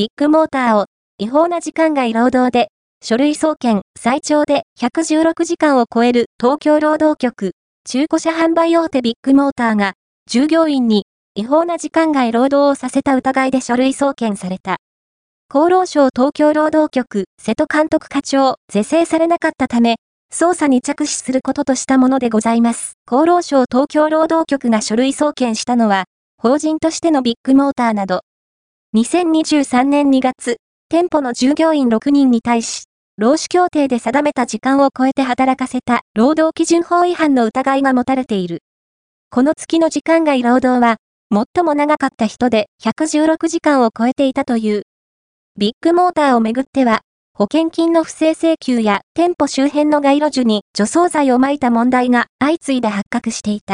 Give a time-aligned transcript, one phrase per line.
[0.00, 0.86] ビッグモーターを
[1.18, 2.68] 違法な時間外労働で
[3.04, 7.52] 書類送検最長で116時間を超える東京労働局
[7.84, 9.92] 中古車販売大手ビッグモーターが
[10.26, 14.78] 従業員に違法な時間外労働をさせた疑いで書類送検された。
[15.50, 19.96] 厚労省東京労働局瀬戸監督課長是正されなかったため、
[20.32, 22.94] 捜査に着手することとしたものでございます。
[23.06, 26.04] 厚労省東京労働局が書類送検したのは、
[26.38, 28.22] 法人としてのビッグモーターなど、
[28.92, 30.56] 2023年2月、
[30.88, 32.86] 店舗の従業員6人に対し、
[33.18, 38.64] 労使協定で定めた時間を超えて働かせた労働基準法違反の疑いが持たれている。
[39.30, 40.96] この月の時間外労働は、
[41.32, 44.82] 最も長かった人で116時間を超えていたという。
[45.56, 47.02] ビッグモーターをめぐっては、
[47.32, 53.68] 保険金の不正請求や店舗周辺の街路樹に除草剤を撒いた問題が相次いで発覚していた。